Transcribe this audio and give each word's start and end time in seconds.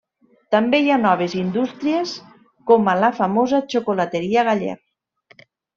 També 0.53 0.79
hi 0.85 0.89
ha 0.93 0.97
noves 1.01 1.35
indústries, 1.41 2.15
com 2.73 2.91
a 2.95 2.99
la 3.05 3.13
famosa 3.21 3.61
xocolateria 3.75 4.51
Galler. 4.51 4.77